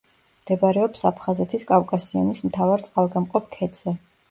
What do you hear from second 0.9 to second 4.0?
აფხაზეთის კავკასიონის მთავარ წყალგამყოფ ქედზე.